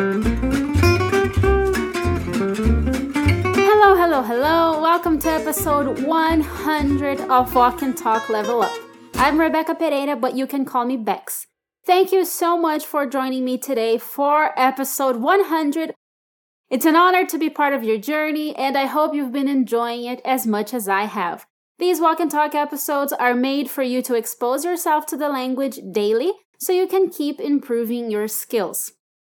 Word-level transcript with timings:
Hello, 0.00 0.16
hello, 3.94 4.22
hello. 4.22 4.80
Welcome 4.80 5.18
to 5.18 5.28
episode 5.28 6.02
100 6.06 7.20
of 7.20 7.54
Walk 7.54 7.82
and 7.82 7.94
Talk 7.94 8.30
Level 8.30 8.62
Up. 8.62 8.72
I'm 9.16 9.38
Rebecca 9.38 9.74
Pereira, 9.74 10.16
but 10.16 10.34
you 10.34 10.46
can 10.46 10.64
call 10.64 10.86
me 10.86 10.96
Bex. 10.96 11.48
Thank 11.84 12.12
you 12.12 12.24
so 12.24 12.56
much 12.56 12.86
for 12.86 13.04
joining 13.04 13.44
me 13.44 13.58
today 13.58 13.98
for 13.98 14.58
episode 14.58 15.16
100. 15.16 15.92
It's 16.70 16.86
an 16.86 16.96
honor 16.96 17.26
to 17.26 17.36
be 17.36 17.50
part 17.50 17.74
of 17.74 17.84
your 17.84 17.98
journey, 17.98 18.56
and 18.56 18.78
I 18.78 18.86
hope 18.86 19.14
you've 19.14 19.32
been 19.32 19.48
enjoying 19.48 20.04
it 20.04 20.22
as 20.24 20.46
much 20.46 20.72
as 20.72 20.88
I 20.88 21.02
have. 21.02 21.44
These 21.78 22.00
Walk 22.00 22.20
and 22.20 22.30
Talk 22.30 22.54
episodes 22.54 23.12
are 23.12 23.34
made 23.34 23.68
for 23.68 23.82
you 23.82 24.00
to 24.00 24.14
expose 24.14 24.64
yourself 24.64 25.04
to 25.08 25.18
the 25.18 25.28
language 25.28 25.78
daily 25.92 26.32
so 26.58 26.72
you 26.72 26.86
can 26.86 27.10
keep 27.10 27.38
improving 27.38 28.10
your 28.10 28.28
skills. 28.28 28.92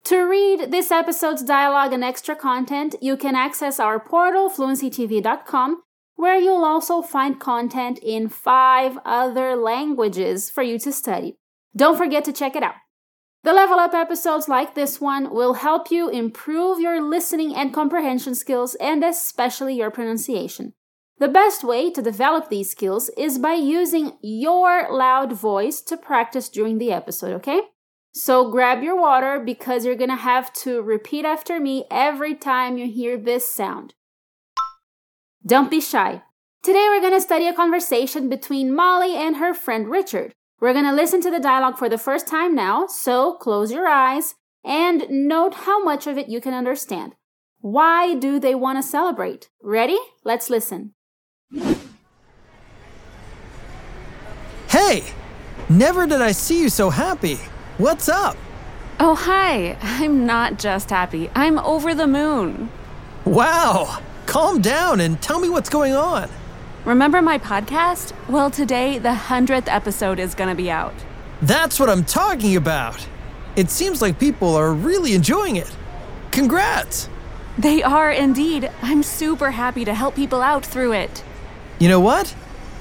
To 0.04 0.18
read 0.18 0.72
this 0.72 0.90
episode's 0.90 1.44
dialogue 1.44 1.92
and 1.92 2.02
extra 2.02 2.34
content, 2.34 2.96
you 3.00 3.16
can 3.16 3.36
access 3.36 3.78
our 3.78 4.00
portal, 4.00 4.50
fluencytv.com, 4.50 5.82
where 6.16 6.38
you'll 6.38 6.64
also 6.64 7.02
find 7.02 7.38
content 7.38 8.00
in 8.02 8.28
five 8.28 8.98
other 9.04 9.54
languages 9.54 10.50
for 10.50 10.62
you 10.62 10.78
to 10.80 10.92
study. 10.92 11.36
Don't 11.76 11.96
forget 11.96 12.24
to 12.24 12.32
check 12.32 12.56
it 12.56 12.64
out. 12.64 12.74
The 13.44 13.52
level 13.52 13.78
up 13.78 13.94
episodes 13.94 14.48
like 14.48 14.74
this 14.74 15.00
one 15.00 15.32
will 15.32 15.54
help 15.54 15.90
you 15.90 16.08
improve 16.08 16.80
your 16.80 17.00
listening 17.00 17.54
and 17.54 17.72
comprehension 17.72 18.34
skills 18.34 18.74
and 18.76 19.04
especially 19.04 19.74
your 19.74 19.90
pronunciation. 19.90 20.74
The 21.18 21.28
best 21.28 21.62
way 21.62 21.90
to 21.92 22.02
develop 22.02 22.48
these 22.48 22.70
skills 22.70 23.08
is 23.16 23.38
by 23.38 23.54
using 23.54 24.18
your 24.20 24.92
loud 24.92 25.32
voice 25.32 25.80
to 25.82 25.96
practice 25.96 26.48
during 26.48 26.78
the 26.78 26.92
episode, 26.92 27.32
okay? 27.34 27.60
So 28.14 28.50
grab 28.50 28.82
your 28.82 29.00
water 29.00 29.40
because 29.40 29.86
you're 29.86 29.96
gonna 29.96 30.16
have 30.16 30.52
to 30.64 30.82
repeat 30.82 31.24
after 31.24 31.58
me 31.58 31.86
every 31.90 32.34
time 32.34 32.76
you 32.76 32.86
hear 32.86 33.16
this 33.16 33.50
sound. 33.50 33.94
Don't 35.46 35.70
be 35.70 35.80
shy. 35.80 36.22
Today 36.62 36.88
we're 36.90 37.00
gonna 37.00 37.22
study 37.22 37.48
a 37.48 37.54
conversation 37.54 38.28
between 38.28 38.74
Molly 38.74 39.16
and 39.16 39.36
her 39.36 39.54
friend 39.54 39.88
Richard. 39.88 40.32
We're 40.60 40.74
gonna 40.74 40.92
listen 40.92 41.22
to 41.22 41.30
the 41.30 41.40
dialogue 41.40 41.78
for 41.78 41.88
the 41.88 41.96
first 41.96 42.28
time 42.28 42.54
now, 42.54 42.86
so 42.86 43.32
close 43.32 43.72
your 43.72 43.88
eyes 43.88 44.34
and 44.62 45.06
note 45.08 45.54
how 45.54 45.82
much 45.82 46.06
of 46.06 46.18
it 46.18 46.28
you 46.28 46.40
can 46.40 46.52
understand. 46.52 47.14
Why 47.60 48.14
do 48.14 48.38
they 48.38 48.54
wanna 48.54 48.82
celebrate? 48.82 49.48
Ready? 49.62 49.98
Let's 50.22 50.50
listen. 50.50 50.92
Hey! 54.68 55.02
Never 55.70 56.06
did 56.06 56.20
I 56.20 56.32
see 56.32 56.60
you 56.60 56.68
so 56.68 56.90
happy. 56.90 57.38
What's 57.82 58.08
up? 58.08 58.36
Oh, 59.00 59.16
hi. 59.16 59.76
I'm 59.82 60.24
not 60.24 60.56
just 60.56 60.88
happy. 60.88 61.28
I'm 61.34 61.58
over 61.58 61.96
the 61.96 62.06
moon. 62.06 62.70
Wow! 63.24 64.00
Calm 64.26 64.60
down 64.60 65.00
and 65.00 65.20
tell 65.20 65.40
me 65.40 65.48
what's 65.48 65.68
going 65.68 65.92
on. 65.92 66.30
Remember 66.84 67.20
my 67.20 67.38
podcast? 67.38 68.12
Well, 68.28 68.52
today 68.52 68.98
the 68.98 69.08
100th 69.08 69.64
episode 69.66 70.20
is 70.20 70.36
going 70.36 70.48
to 70.48 70.54
be 70.54 70.70
out. 70.70 70.94
That's 71.42 71.80
what 71.80 71.90
I'm 71.90 72.04
talking 72.04 72.54
about. 72.54 73.04
It 73.56 73.68
seems 73.68 74.00
like 74.00 74.16
people 74.16 74.54
are 74.54 74.72
really 74.72 75.14
enjoying 75.14 75.56
it. 75.56 75.76
Congrats! 76.30 77.08
They 77.58 77.82
are 77.82 78.12
indeed. 78.12 78.70
I'm 78.80 79.02
super 79.02 79.50
happy 79.50 79.84
to 79.86 79.92
help 79.92 80.14
people 80.14 80.40
out 80.40 80.64
through 80.64 80.92
it. 80.92 81.24
You 81.80 81.88
know 81.88 81.98
what? 81.98 82.32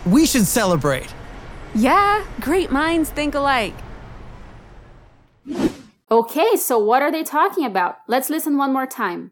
We 0.05 0.27
should 0.27 0.45
celebrate. 0.45 1.11
Yeah, 1.73 2.23
great 2.39 2.71
minds 2.71 3.09
think 3.09 3.33
alike. 3.33 3.73
Okay, 6.11 6.57
so 6.57 6.77
what 6.77 7.01
are 7.01 7.09
they 7.09 7.23
talking 7.23 7.65
about? 7.65 7.99
Let's 8.05 8.29
listen 8.29 8.57
one 8.57 8.73
more 8.73 8.85
time. 8.85 9.31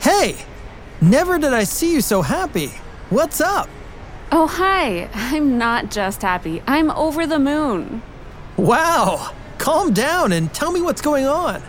Hey! 0.00 0.36
Never 1.00 1.38
did 1.38 1.52
I 1.52 1.62
see 1.62 1.92
you 1.92 2.00
so 2.00 2.22
happy. 2.22 2.72
What's 3.10 3.40
up? 3.40 3.68
Oh, 4.32 4.48
hi. 4.48 5.08
I'm 5.14 5.58
not 5.58 5.92
just 5.92 6.22
happy. 6.22 6.60
I'm 6.66 6.90
over 6.90 7.24
the 7.24 7.38
moon. 7.38 8.02
Wow! 8.56 9.32
Calm 9.58 9.92
down 9.92 10.32
and 10.32 10.52
tell 10.52 10.72
me 10.72 10.82
what's 10.82 11.00
going 11.00 11.24
on. 11.24 11.62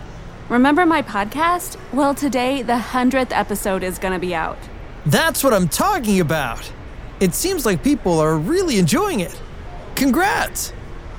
Remember 0.48 0.84
my 0.84 1.00
podcast? 1.00 1.78
Well, 1.92 2.12
today 2.12 2.62
the 2.62 2.72
100th 2.72 3.30
episode 3.30 3.84
is 3.84 4.00
going 4.00 4.14
to 4.14 4.18
be 4.18 4.34
out. 4.34 4.58
That's 5.06 5.44
what 5.44 5.54
I'm 5.54 5.68
talking 5.68 6.18
about. 6.18 6.72
It 7.20 7.34
seems 7.34 7.64
like 7.64 7.84
people 7.84 8.18
are 8.18 8.36
really 8.36 8.78
enjoying 8.78 9.20
it. 9.20 9.40
Congrats! 9.94 10.72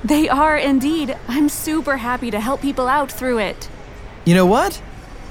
They 0.04 0.28
are 0.28 0.56
indeed. 0.56 1.16
I'm 1.26 1.48
super 1.48 1.96
happy 1.96 2.30
to 2.30 2.40
help 2.40 2.62
people 2.62 2.88
out 2.88 3.10
through 3.10 3.38
it. 3.38 3.68
You 4.24 4.34
know 4.34 4.46
what? 4.46 4.80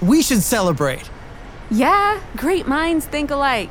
We 0.02 0.22
should 0.22 0.44
celebrate. 0.44 1.10
Yeah, 1.70 2.22
great 2.36 2.68
minds 2.68 3.06
think 3.06 3.32
alike. 3.32 3.70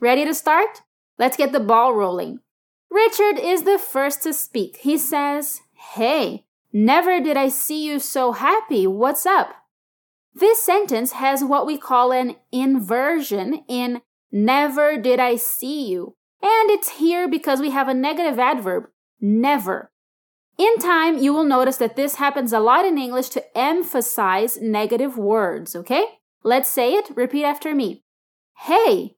Ready 0.00 0.24
to 0.24 0.34
start? 0.34 0.82
Let's 1.18 1.36
get 1.36 1.52
the 1.52 1.60
ball 1.60 1.94
rolling. 1.94 2.40
Richard 2.90 3.38
is 3.38 3.62
the 3.62 3.78
first 3.78 4.22
to 4.22 4.32
speak. 4.32 4.76
He 4.78 4.98
says, 4.98 5.62
Hey, 5.94 6.44
never 6.72 7.20
did 7.20 7.36
I 7.36 7.48
see 7.48 7.84
you 7.84 7.98
so 7.98 8.32
happy. 8.32 8.86
What's 8.86 9.26
up? 9.26 9.54
This 10.34 10.62
sentence 10.62 11.12
has 11.12 11.42
what 11.42 11.66
we 11.66 11.78
call 11.78 12.12
an 12.12 12.36
inversion 12.52 13.64
in 13.68 14.02
never 14.30 14.98
did 14.98 15.18
I 15.18 15.36
see 15.36 15.88
you. 15.88 16.14
And 16.42 16.70
it's 16.70 16.98
here 16.98 17.28
because 17.28 17.60
we 17.60 17.70
have 17.70 17.88
a 17.88 17.94
negative 17.94 18.38
adverb, 18.38 18.88
never. 19.20 19.90
In 20.58 20.78
time, 20.78 21.18
you 21.18 21.34
will 21.34 21.44
notice 21.44 21.76
that 21.78 21.96
this 21.96 22.14
happens 22.14 22.52
a 22.52 22.60
lot 22.60 22.86
in 22.86 22.96
English 22.96 23.28
to 23.30 23.58
emphasize 23.58 24.58
negative 24.60 25.18
words, 25.18 25.76
okay? 25.76 26.04
Let's 26.42 26.70
say 26.70 26.94
it. 26.94 27.10
Repeat 27.14 27.44
after 27.44 27.74
me. 27.74 28.04
Hey. 28.56 29.16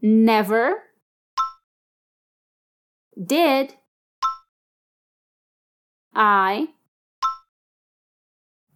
Never. 0.00 0.82
Did. 3.20 3.74
I. 6.14 6.68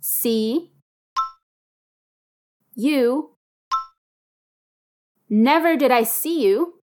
See. 0.01 0.73
You. 2.75 3.34
Never 5.37 5.77
did 5.77 5.91
I 5.91 6.05
see 6.05 6.45
you. 6.45 6.75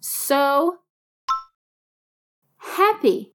So 0.00 0.80
happy. 2.58 3.32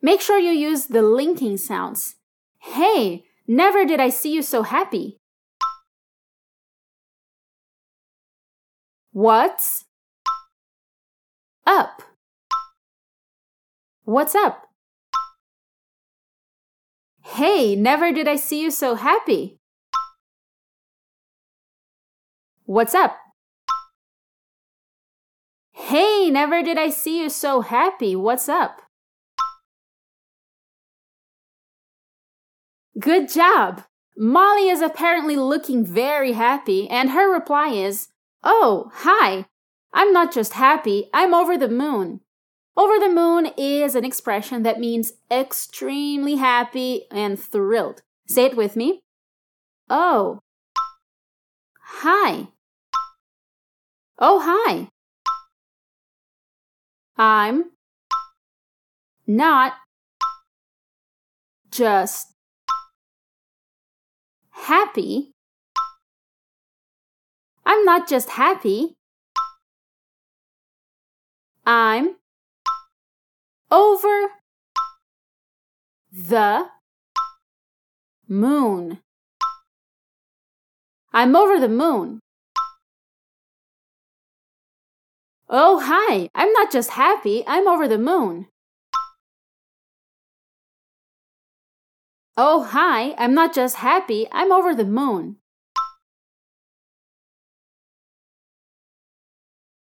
Make 0.00 0.22
sure 0.22 0.38
you 0.38 0.52
use 0.52 0.86
the 0.86 1.02
linking 1.02 1.58
sounds. 1.58 2.14
Hey, 2.58 3.24
never 3.46 3.84
did 3.84 4.00
I 4.00 4.08
see 4.08 4.32
you 4.32 4.40
so 4.40 4.62
happy. 4.62 5.18
What's 9.12 9.84
up? 11.66 12.00
What's 14.04 14.34
up? 14.34 14.68
Hey, 17.20 17.76
never 17.76 18.10
did 18.10 18.26
I 18.26 18.36
see 18.36 18.62
you 18.62 18.70
so 18.70 18.94
happy. 18.94 19.58
What's 22.66 22.96
up? 22.96 23.16
Hey, 25.70 26.30
never 26.30 26.64
did 26.64 26.76
I 26.76 26.90
see 26.90 27.22
you 27.22 27.30
so 27.30 27.60
happy. 27.60 28.16
What's 28.16 28.48
up? 28.48 28.82
Good 32.98 33.28
job! 33.28 33.84
Molly 34.16 34.68
is 34.68 34.80
apparently 34.80 35.36
looking 35.36 35.86
very 35.86 36.32
happy, 36.32 36.88
and 36.90 37.10
her 37.10 37.32
reply 37.32 37.68
is, 37.68 38.08
Oh, 38.42 38.90
hi! 38.92 39.46
I'm 39.92 40.12
not 40.12 40.34
just 40.34 40.54
happy, 40.54 41.08
I'm 41.14 41.34
over 41.34 41.56
the 41.56 41.68
moon. 41.68 42.20
Over 42.76 42.98
the 42.98 43.08
moon 43.08 43.52
is 43.56 43.94
an 43.94 44.04
expression 44.04 44.64
that 44.64 44.80
means 44.80 45.12
extremely 45.30 46.34
happy 46.34 47.04
and 47.12 47.38
thrilled. 47.38 48.02
Say 48.26 48.46
it 48.46 48.56
with 48.56 48.74
me. 48.74 49.02
Oh. 49.88 50.40
Hi. 52.00 52.48
Oh, 54.18 54.40
hi. 54.42 54.88
I'm 57.18 57.72
not 59.26 59.74
just 61.70 62.32
happy. 64.50 65.32
I'm 67.66 67.84
not 67.84 68.08
just 68.08 68.30
happy. 68.30 68.94
I'm 71.66 72.16
over 73.70 74.28
the 76.10 76.68
moon. 78.28 79.00
I'm 81.12 81.36
over 81.36 81.60
the 81.60 81.68
moon. 81.68 82.20
Oh, 85.48 85.80
hi. 85.82 86.28
I'm 86.34 86.52
not 86.52 86.72
just 86.72 86.90
happy, 86.90 87.44
I'm 87.46 87.68
over 87.68 87.86
the 87.86 87.98
moon. 87.98 88.48
Oh, 92.36 92.64
hi. 92.64 93.14
I'm 93.16 93.32
not 93.32 93.54
just 93.54 93.76
happy, 93.76 94.26
I'm 94.32 94.50
over 94.52 94.74
the 94.74 94.84
moon. 94.84 95.36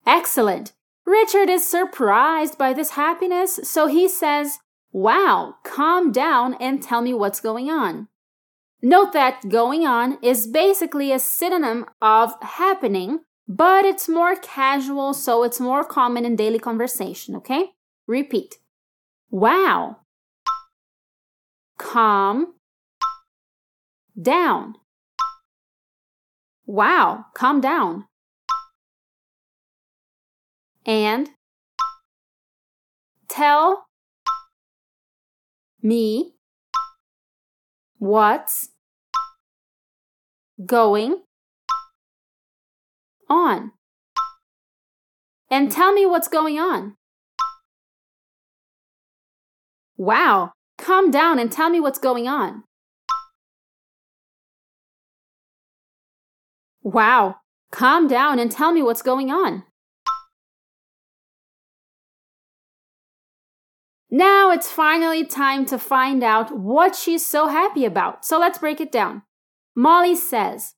Excellent. 0.06 0.72
Richard 1.06 1.48
is 1.48 1.66
surprised 1.66 2.58
by 2.58 2.72
this 2.72 2.90
happiness, 2.90 3.60
so 3.62 3.86
he 3.86 4.08
says, 4.08 4.58
Wow, 4.92 5.56
calm 5.64 6.12
down 6.12 6.54
and 6.54 6.82
tell 6.82 7.00
me 7.00 7.12
what's 7.12 7.40
going 7.40 7.70
on. 7.70 8.08
Note 8.80 9.12
that 9.14 9.48
going 9.48 9.86
on 9.86 10.18
is 10.22 10.46
basically 10.46 11.10
a 11.10 11.18
synonym 11.18 11.86
of 12.00 12.34
happening, 12.42 13.20
but 13.46 13.84
it's 13.84 14.08
more 14.08 14.36
casual, 14.36 15.14
so 15.14 15.42
it's 15.42 15.60
more 15.60 15.84
common 15.84 16.24
in 16.24 16.36
daily 16.36 16.58
conversation, 16.58 17.36
okay? 17.36 17.70
Repeat. 18.06 18.58
Wow. 19.30 19.98
Calm 21.78 22.54
down. 24.20 24.76
Wow, 26.66 27.26
calm 27.34 27.60
down. 27.60 28.06
And 30.86 31.30
tell 33.28 33.86
me 35.82 36.34
what's 37.98 38.70
going 40.64 41.22
on. 43.28 43.72
And 45.50 45.68
hmm. 45.68 45.74
tell 45.74 45.92
me 45.92 46.06
what's 46.06 46.28
going 46.28 46.58
on. 46.58 46.96
Wow, 49.96 50.52
calm 50.76 51.10
down 51.10 51.38
and 51.38 51.52
tell 51.52 51.70
me 51.70 51.80
what's 51.80 51.98
going 51.98 52.26
on. 52.26 52.64
Wow, 56.82 57.36
calm 57.70 58.08
down 58.08 58.38
and 58.38 58.50
tell 58.50 58.72
me 58.72 58.82
what's 58.82 59.02
going 59.02 59.30
on. 59.30 59.64
Now 64.10 64.52
it's 64.52 64.70
finally 64.70 65.24
time 65.24 65.66
to 65.66 65.76
find 65.76 66.22
out 66.22 66.56
what 66.56 66.94
she's 66.94 67.26
so 67.26 67.48
happy 67.48 67.84
about. 67.84 68.24
So 68.24 68.38
let's 68.38 68.58
break 68.58 68.80
it 68.80 68.92
down. 68.92 69.22
Molly 69.74 70.14
says, 70.14 70.74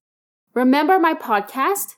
Remember 0.54 0.98
my 0.98 1.12
podcast? 1.12 1.95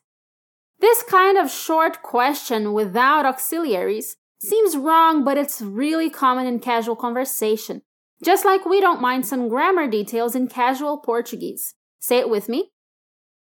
This 0.81 1.03
kind 1.03 1.37
of 1.37 1.51
short 1.51 2.03
question 2.03 2.73
without 2.73 3.27
auxiliaries 3.27 4.17
seems 4.41 4.77
wrong, 4.77 5.25
but 5.25 5.37
it's 5.37 5.61
really 5.61 6.09
common 6.09 6.47
in 6.47 6.61
casual 6.61 6.95
conversation. 6.95 7.83
Just 8.23 8.45
like 8.45 8.65
we 8.65 8.81
don't 8.81 9.01
mind 9.01 9.27
some 9.27 9.49
grammar 9.49 9.89
details 9.89 10.35
in 10.35 10.49
casual 10.49 10.99
Portuguese. 10.99 11.75
Say 11.99 12.19
it 12.19 12.31
with 12.31 12.49
me. 12.49 12.71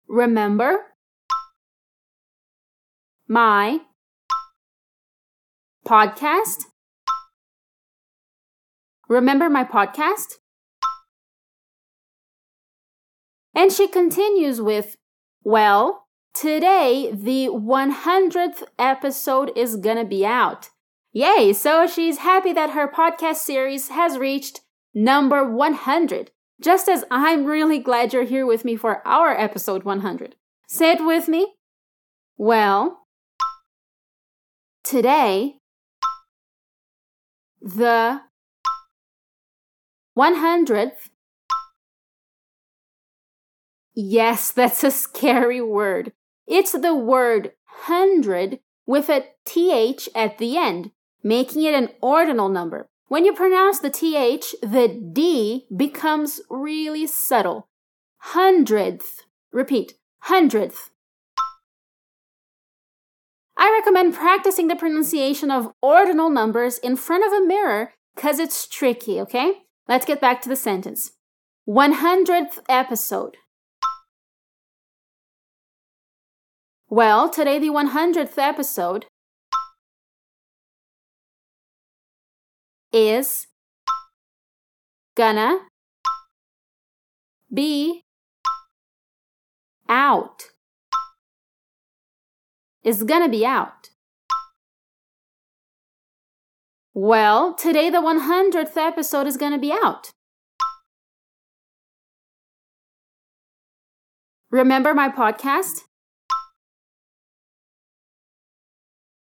Remember 0.08 0.94
my 3.28 3.80
podcast? 5.88 6.66
Remember 9.08 9.50
my 9.50 9.64
podcast? 9.64 10.36
And 13.56 13.72
she 13.72 13.88
continues 13.88 14.62
with, 14.62 14.96
Well, 15.44 16.05
today 16.36 17.10
the 17.12 17.48
100th 17.48 18.64
episode 18.78 19.52
is 19.56 19.78
gonna 19.78 20.06
be 20.06 20.26
out. 20.26 20.70
Yay! 21.14 21.54
So 21.54 21.88
she's 21.88 22.18
happy 22.20 22.52
that 22.54 22.72
her 22.72 22.88
podcast 22.88 23.38
series 23.38 23.88
has 23.88 24.18
reached 24.18 24.62
number 24.94 25.50
100, 25.50 26.32
just 26.60 26.90
as 26.90 27.06
I'm 27.10 27.46
really 27.46 27.80
glad 27.80 28.12
you're 28.14 28.24
here 28.24 28.46
with 28.46 28.66
me 28.66 28.76
for 28.76 29.02
our 29.08 29.32
episode 29.32 29.84
100. 29.84 30.36
Say 30.68 30.92
it 30.92 31.06
with 31.06 31.28
me. 31.28 31.56
Well, 32.38 33.08
today 34.84 35.56
the 37.62 38.22
100th. 40.18 41.10
Yes, 43.96 44.52
that's 44.56 44.84
a 44.84 44.92
scary 44.92 45.62
word. 45.62 46.12
It's 46.48 46.74
the 46.74 46.96
word 46.96 47.54
hundred 47.66 48.60
with 48.86 49.10
a 49.10 49.26
th 49.46 50.08
at 50.16 50.38
the 50.38 50.58
end, 50.58 50.92
making 51.24 51.64
it 51.64 51.74
an 51.74 51.90
ordinal 52.02 52.50
number. 52.50 52.88
When 53.08 53.26
you 53.26 53.34
pronounce 53.34 53.80
the 53.80 53.90
th, 53.90 54.54
the 54.62 54.88
d 54.88 55.68
becomes 55.76 56.42
really 56.50 57.08
subtle. 57.08 57.68
Hundredth. 58.18 59.22
Repeat, 59.52 59.94
hundredth. 60.22 60.90
I 63.58 63.72
recommend 63.72 64.14
practicing 64.14 64.68
the 64.68 64.76
pronunciation 64.76 65.50
of 65.50 65.72
ordinal 65.82 66.30
numbers 66.30 66.78
in 66.78 66.96
front 66.96 67.26
of 67.26 67.32
a 67.32 67.46
mirror 67.46 67.94
because 68.16 68.40
it's 68.40 68.68
tricky, 68.68 69.20
okay? 69.22 69.54
Let's 69.88 70.06
get 70.06 70.20
back 70.20 70.42
to 70.42 70.50
the 70.50 70.56
sentence. 70.56 71.12
100th 71.68 72.60
episode. 72.68 73.38
Well, 76.90 77.30
today, 77.30 77.58
the 77.58 77.70
100th 77.70 78.38
episode 78.38 79.06
is 82.94 83.48
gonna 85.16 85.60
be 87.54 88.04
out. 89.90 90.44
Is 92.84 93.04
gonna 93.04 93.30
be 93.30 93.46
out. 93.46 93.90
Well, 96.94 97.54
today 97.54 97.90
the 97.90 97.98
100th 97.98 98.78
episode 98.78 99.28
is 99.28 99.36
to 99.52 99.58
be 99.58 99.74
out. 99.74 100.12
Remember 104.50 104.94
my 104.94 105.10
podcast? 105.10 105.82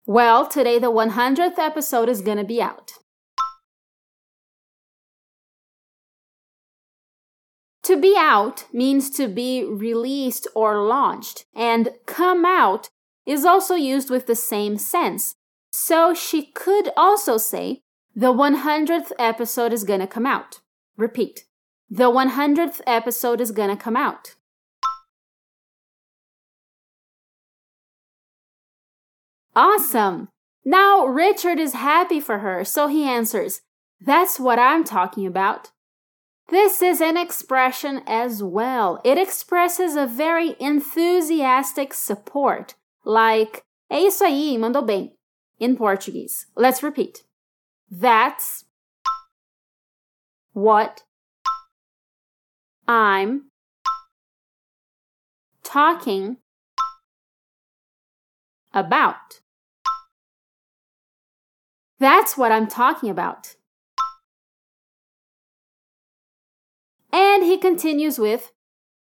Well, 0.08 0.46
today 0.46 0.78
the 0.78 0.90
100th 0.90 1.59
episode 1.59 2.09
is 2.09 2.23
going 2.23 2.38
to 2.38 2.44
be 2.44 2.62
out. 2.62 2.92
To 7.83 8.00
be 8.00 8.14
out 8.16 8.64
means 8.73 9.11
to 9.11 9.28
be 9.28 9.64
released 9.64 10.49
or 10.54 10.83
launched, 10.83 11.44
and 11.54 11.90
come 12.06 12.47
out 12.47 12.88
is 13.26 13.44
also 13.44 13.75
used 13.75 14.09
with 14.09 14.26
the 14.26 14.35
same 14.35 14.78
sense. 14.78 15.35
So 15.73 16.14
she 16.14 16.52
could 16.52 16.88
also 16.97 17.37
say, 17.37 17.83
the 18.16 18.33
100th 18.33 19.12
episode 19.18 19.75
is 19.75 19.85
gonna 19.85 20.06
come 20.06 20.25
out. 20.25 20.61
Repeat. 20.97 21.44
The 21.90 22.11
100th 22.11 22.80
episode 22.87 23.42
is 23.42 23.50
gonna 23.50 23.76
come 23.76 23.97
out. 23.97 24.37
Awesome! 29.59 30.29
Now 30.65 31.05
Richard 31.05 31.59
is 31.59 31.73
happy 31.73 32.21
for 32.21 32.38
her, 32.38 32.65
so 32.65 32.87
he 32.87 33.03
answers, 33.03 33.62
That's 34.00 34.38
what 34.38 34.57
I'm 34.57 34.85
talking 34.85 35.27
about. 35.27 35.73
This 36.49 36.81
is 36.81 37.00
an 37.00 37.17
expression 37.17 38.03
as 38.07 38.41
well. 38.41 39.00
It 39.05 39.19
expresses 39.19 39.97
a 39.97 40.07
very 40.07 40.55
enthusiastic 40.61 41.93
support, 41.93 42.77
like, 43.05 43.65
é 43.91 43.99
isso 43.99 44.23
aí, 44.23 44.57
mandou 44.57 44.81
bem 44.81 45.17
in 45.59 45.75
Portuguese. 45.75 46.47
Let's 46.55 46.81
repeat. 46.81 47.25
That's 47.91 48.65
what 50.53 51.03
I'm 52.87 53.50
talking 55.65 56.37
about. 58.73 59.41
That's 62.00 62.37
what 62.37 62.52
I'm 62.52 62.69
talking 62.69 63.11
about. 63.11 63.57
And 67.12 67.43
he 67.43 67.59
continues 67.59 68.19
with, 68.19 68.52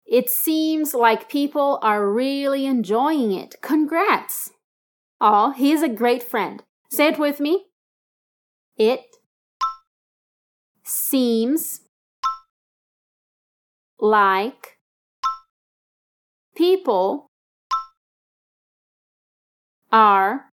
It 0.05 0.29
seems 0.29 0.93
like 0.93 1.29
people 1.29 1.79
are 1.81 2.09
really 2.09 2.65
enjoying 2.65 3.31
it. 3.31 3.55
Congrats! 3.61 4.51
Oh, 5.21 5.51
he's 5.51 5.81
a 5.81 5.87
great 5.89 6.23
friend. 6.23 6.63
Say 6.89 7.07
it 7.07 7.19
with 7.19 7.39
me. 7.39 7.67
It 8.75 9.01
seems 10.83 11.81
like 13.99 14.77
people 16.55 17.27
are 19.91 20.50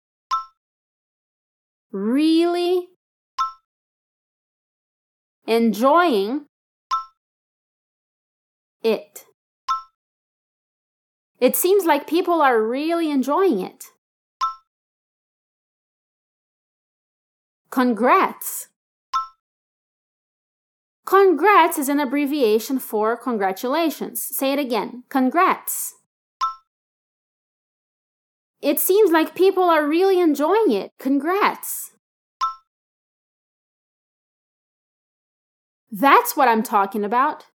really 1.93 2.89
enjoying 5.47 6.47
it. 8.83 9.25
It 11.39 11.55
seems 11.55 11.85
like 11.85 12.07
people 12.07 12.41
are 12.41 12.63
really 12.63 13.11
enjoying 13.11 13.61
it. 13.61 13.85
Congrats. 17.71 18.69
Congrats 21.05 21.79
is 21.79 21.89
an 21.89 22.01
abbreviation 22.01 22.79
for 22.79 23.17
congratulations. 23.17 24.23
Say 24.23 24.53
it 24.53 24.59
again. 24.59 25.05
Congrats. 25.09 25.95
It 28.61 28.81
seems 28.81 29.11
like 29.11 29.35
people 29.35 29.65
are 29.65 29.87
really 29.87 30.21
enjoying 30.21 30.73
it. 30.73 30.93
Congrats. 30.99 31.93
That's 35.91 36.37
what 36.37 36.49
I'm 36.49 36.63
talking 36.63 37.05
about. 37.05 37.47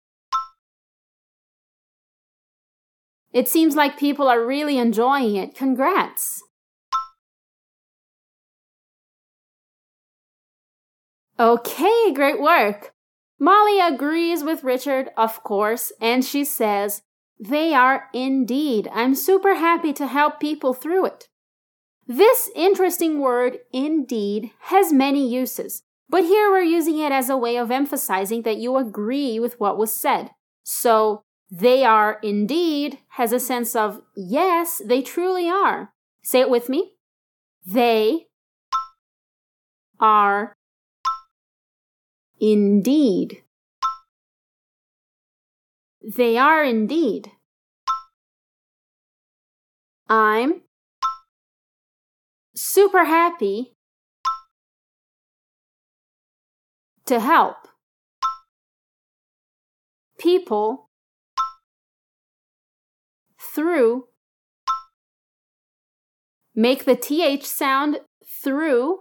It 3.32 3.48
seems 3.48 3.76
like 3.76 3.98
people 3.98 4.28
are 4.28 4.44
really 4.44 4.78
enjoying 4.78 5.36
it. 5.36 5.54
Congrats. 5.54 6.42
Okay, 11.38 12.12
great 12.12 12.40
work. 12.40 12.92
Molly 13.38 13.80
agrees 13.80 14.44
with 14.44 14.62
Richard, 14.62 15.08
of 15.16 15.42
course, 15.42 15.92
and 16.00 16.22
she 16.24 16.44
says, 16.44 17.02
They 17.40 17.72
are 17.72 18.08
indeed. 18.12 18.90
I'm 18.92 19.14
super 19.14 19.54
happy 19.54 19.94
to 19.94 20.06
help 20.06 20.40
people 20.40 20.74
through 20.74 21.06
it. 21.06 21.28
This 22.06 22.50
interesting 22.54 23.20
word, 23.20 23.58
indeed, 23.72 24.50
has 24.64 24.92
many 24.92 25.26
uses, 25.32 25.82
but 26.08 26.24
here 26.24 26.50
we're 26.50 26.62
using 26.62 26.98
it 26.98 27.12
as 27.12 27.30
a 27.30 27.36
way 27.36 27.56
of 27.56 27.70
emphasizing 27.70 28.42
that 28.42 28.58
you 28.58 28.76
agree 28.76 29.40
with 29.40 29.58
what 29.58 29.78
was 29.78 29.92
said. 29.92 30.30
So, 30.64 31.22
they 31.50 31.82
are 31.82 32.18
indeed 32.22 32.98
has 33.10 33.32
a 33.32 33.40
sense 33.40 33.74
of, 33.74 34.02
yes, 34.14 34.82
they 34.84 35.02
truly 35.02 35.48
are. 35.48 35.92
Say 36.22 36.40
it 36.40 36.50
with 36.50 36.68
me. 36.68 36.92
They 37.66 38.26
are 39.98 40.54
indeed. 42.40 43.42
They 46.02 46.38
are 46.38 46.64
indeed. 46.64 47.30
I'm 50.08 50.62
super 52.54 53.04
happy 53.04 53.76
to 57.06 57.20
help 57.20 57.68
people 60.18 60.88
through 63.38 64.06
make 66.54 66.84
the 66.84 66.96
th 66.96 67.46
sound 67.46 68.00
through 68.42 69.00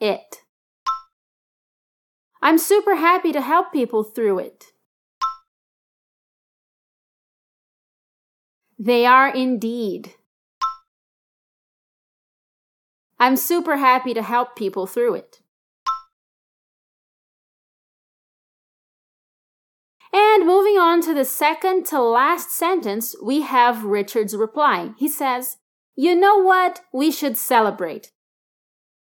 it. 0.00 0.42
I'm 2.42 2.58
super 2.58 2.96
happy 2.96 3.32
to 3.32 3.40
help 3.40 3.72
people 3.72 4.04
through 4.04 4.38
it. 4.38 4.73
They 8.78 9.06
are 9.06 9.28
indeed. 9.28 10.14
I'm 13.18 13.36
super 13.36 13.76
happy 13.76 14.12
to 14.14 14.22
help 14.22 14.56
people 14.56 14.86
through 14.86 15.14
it. 15.14 15.40
And 20.12 20.46
moving 20.46 20.78
on 20.78 21.00
to 21.02 21.14
the 21.14 21.24
second 21.24 21.86
to 21.86 22.00
last 22.00 22.50
sentence, 22.50 23.16
we 23.20 23.40
have 23.40 23.84
Richard's 23.84 24.36
reply. 24.36 24.90
He 24.96 25.08
says, 25.08 25.56
You 25.96 26.14
know 26.14 26.36
what? 26.36 26.82
We 26.92 27.10
should 27.10 27.36
celebrate. 27.36 28.12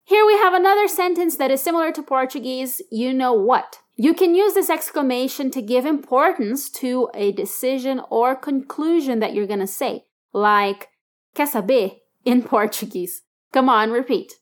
Here 0.04 0.26
we 0.26 0.34
have 0.34 0.54
another 0.54 0.88
sentence 0.88 1.38
that 1.38 1.52
is 1.52 1.62
similar 1.62 1.92
to 1.92 2.02
Portuguese, 2.02 2.82
you 2.92 3.14
know 3.14 3.34
what. 3.34 3.80
You 3.98 4.14
can 4.14 4.36
use 4.36 4.54
this 4.54 4.70
exclamation 4.70 5.50
to 5.52 5.62
give 5.62 5.86
importance 5.86 6.70
to 6.82 7.10
a 7.16 7.32
decision 7.32 8.00
or 8.12 8.36
conclusion 8.36 9.20
that 9.20 9.34
you're 9.34 9.48
going 9.48 9.60
to 9.60 9.68
say, 9.68 10.06
like, 10.34 10.90
quer 11.36 11.48
saber 11.48 11.92
in 12.24 12.44
Portuguese. 12.56 13.24
Come 13.52 13.70
on, 13.70 13.92
repeat. 13.92 14.34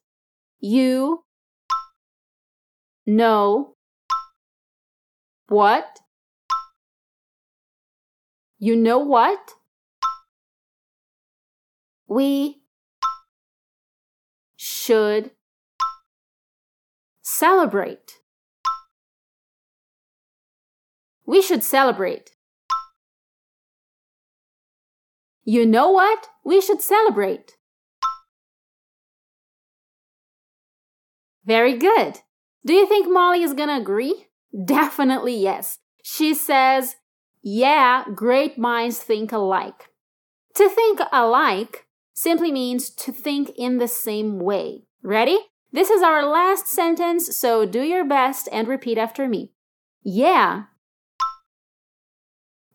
You 0.60 1.24
know 3.06 3.76
what? 5.48 6.00
You 8.60 8.76
know 8.76 9.00
what? 9.00 9.54
We 12.08 12.62
should 14.58 15.32
Celebrate. 17.26 18.20
We 21.26 21.42
should 21.42 21.64
celebrate. 21.64 22.32
You 25.44 25.66
know 25.66 25.92
what? 25.92 26.30
We 26.44 26.62
should 26.62 26.82
celebrate. 26.82 27.54
Very 31.46 31.78
good. 31.78 32.22
Do 32.66 32.74
you 32.74 32.88
think 32.88 33.08
Molly 33.08 33.44
is 33.44 33.54
gonna 33.54 33.80
agree? 33.80 34.28
Definitely 34.66 35.38
yes. 35.38 35.80
She 36.04 36.34
says, 36.34 36.96
Yeah, 37.44 38.06
great 38.14 38.58
minds 38.58 39.00
think 39.00 39.32
alike. 39.32 39.90
To 40.56 40.70
think 40.70 41.00
alike 41.12 41.86
simply 42.14 42.52
means 42.52 42.90
to 42.90 43.12
think 43.12 43.52
in 43.58 43.78
the 43.78 43.88
same 43.88 44.40
way. 44.40 44.84
Ready? 45.04 45.38
This 45.72 45.90
is 45.90 46.02
our 46.02 46.26
last 46.26 46.68
sentence, 46.68 47.36
so 47.36 47.66
do 47.66 47.82
your 47.82 48.06
best 48.06 48.48
and 48.52 48.68
repeat 48.68 48.98
after 48.98 49.28
me. 49.28 49.52
Yeah. 50.02 50.64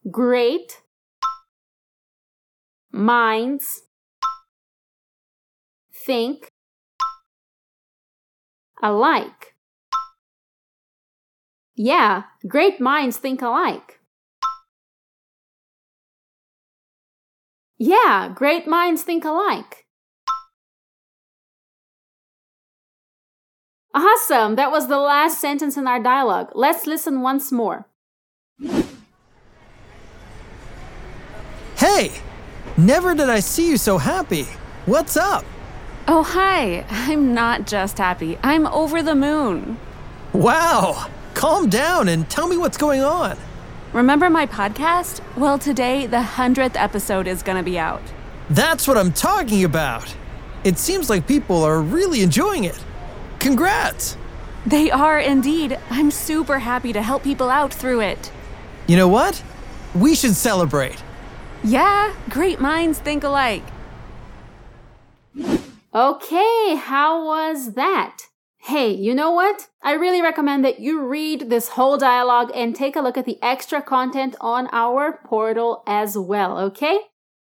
Great. 0.08 0.82
Minds. 2.92 3.82
Think. 5.92 6.52
Alike. 8.82 9.54
Yeah, 11.74 12.24
great 12.46 12.80
minds 12.80 13.16
think 13.16 13.42
alike. 13.42 14.00
Yeah, 17.78 18.30
great 18.34 18.66
minds 18.66 19.02
think 19.02 19.24
alike. 19.24 19.86
Awesome! 23.94 24.56
That 24.56 24.70
was 24.70 24.88
the 24.88 24.98
last 24.98 25.40
sentence 25.40 25.76
in 25.76 25.86
our 25.86 26.02
dialogue. 26.02 26.50
Let's 26.54 26.86
listen 26.86 27.22
once 27.22 27.50
more. 27.50 27.89
Hey! 32.00 32.18
Never 32.78 33.14
did 33.14 33.28
I 33.28 33.40
see 33.40 33.68
you 33.68 33.76
so 33.76 33.98
happy. 33.98 34.44
What's 34.86 35.18
up? 35.18 35.44
Oh, 36.08 36.22
hi. 36.22 36.86
I'm 36.88 37.34
not 37.34 37.66
just 37.66 37.98
happy, 37.98 38.38
I'm 38.42 38.66
over 38.68 39.02
the 39.02 39.14
moon. 39.14 39.76
Wow! 40.32 41.10
Calm 41.34 41.68
down 41.68 42.08
and 42.08 42.26
tell 42.30 42.48
me 42.48 42.56
what's 42.56 42.78
going 42.78 43.02
on. 43.02 43.36
Remember 43.92 44.30
my 44.30 44.46
podcast? 44.46 45.20
Well, 45.36 45.58
today 45.58 46.06
the 46.06 46.22
100th 46.22 46.74
episode 46.74 47.26
is 47.26 47.42
going 47.42 47.58
to 47.58 47.62
be 47.62 47.78
out. 47.78 48.00
That's 48.48 48.88
what 48.88 48.96
I'm 48.96 49.12
talking 49.12 49.64
about. 49.64 50.16
It 50.64 50.78
seems 50.78 51.10
like 51.10 51.26
people 51.26 51.62
are 51.64 51.82
really 51.82 52.22
enjoying 52.22 52.64
it. 52.64 52.82
Congrats! 53.40 54.16
They 54.64 54.90
are 54.90 55.18
indeed. 55.18 55.78
I'm 55.90 56.10
super 56.10 56.60
happy 56.60 56.94
to 56.94 57.02
help 57.02 57.24
people 57.24 57.50
out 57.50 57.74
through 57.74 58.00
it. 58.00 58.32
You 58.86 58.96
know 58.96 59.08
what? 59.08 59.42
We 59.94 60.14
should 60.14 60.34
celebrate. 60.34 60.96
Yeah, 61.62 62.14
great 62.28 62.60
minds 62.60 62.98
think 62.98 63.24
alike. 63.24 63.62
Okay, 65.94 66.76
how 66.76 67.24
was 67.26 67.72
that? 67.74 68.18
Hey, 68.58 68.92
you 68.92 69.14
know 69.14 69.30
what? 69.30 69.68
I 69.82 69.92
really 69.92 70.22
recommend 70.22 70.64
that 70.64 70.80
you 70.80 71.04
read 71.04 71.48
this 71.48 71.70
whole 71.70 71.96
dialogue 71.96 72.50
and 72.54 72.76
take 72.76 72.94
a 72.94 73.00
look 73.00 73.16
at 73.16 73.24
the 73.24 73.38
extra 73.42 73.82
content 73.82 74.36
on 74.40 74.68
our 74.70 75.18
portal 75.24 75.82
as 75.86 76.16
well, 76.16 76.58
okay? 76.58 76.94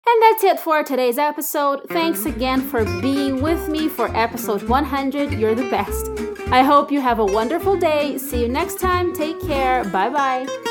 And 0.08 0.22
that's 0.22 0.44
it 0.44 0.60
for 0.60 0.84
today's 0.84 1.18
episode. 1.18 1.90
Thanks 1.90 2.26
again 2.26 2.62
for 2.62 2.86
being 3.02 3.42
with 3.42 3.70
me 3.70 3.88
for 3.88 4.16
episode 4.16 4.64
100. 4.64 5.34
You're 5.34 5.56
the 5.56 5.70
best. 5.70 6.10
I 6.52 6.64
hope 6.64 6.92
you 6.92 7.02
have 7.02 7.20
a 7.20 7.26
wonderful 7.26 7.76
day. 7.76 8.18
See 8.18 8.42
you 8.42 8.48
next 8.48 8.80
time. 8.80 9.14
Take 9.14 9.42
care. 9.42 9.84
Bye 9.86 10.10
bye. 10.10 10.71